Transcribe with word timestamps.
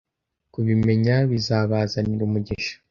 kubimenya 0.53 1.15
bizabazanira 1.31 2.21
umugisha 2.27 2.73